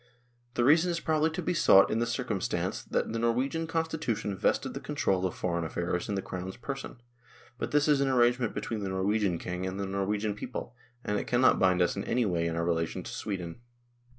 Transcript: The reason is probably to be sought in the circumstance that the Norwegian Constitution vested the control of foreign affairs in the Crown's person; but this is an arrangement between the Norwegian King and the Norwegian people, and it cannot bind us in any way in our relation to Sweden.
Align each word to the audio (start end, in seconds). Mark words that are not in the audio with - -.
The 0.55 0.63
reason 0.63 0.89
is 0.89 0.99
probably 0.99 1.29
to 1.29 1.43
be 1.43 1.53
sought 1.53 1.91
in 1.91 1.99
the 1.99 2.07
circumstance 2.07 2.81
that 2.85 3.13
the 3.13 3.19
Norwegian 3.19 3.67
Constitution 3.67 4.35
vested 4.35 4.73
the 4.73 4.79
control 4.79 5.27
of 5.27 5.35
foreign 5.35 5.63
affairs 5.63 6.09
in 6.09 6.15
the 6.15 6.23
Crown's 6.23 6.57
person; 6.57 6.99
but 7.59 7.69
this 7.69 7.87
is 7.87 8.01
an 8.01 8.07
arrangement 8.07 8.55
between 8.55 8.79
the 8.81 8.89
Norwegian 8.89 9.37
King 9.37 9.67
and 9.67 9.79
the 9.79 9.85
Norwegian 9.85 10.33
people, 10.33 10.75
and 11.03 11.19
it 11.19 11.27
cannot 11.27 11.59
bind 11.59 11.83
us 11.83 11.95
in 11.95 12.03
any 12.05 12.25
way 12.25 12.47
in 12.47 12.55
our 12.55 12.65
relation 12.65 13.03
to 13.03 13.11
Sweden. 13.13 13.61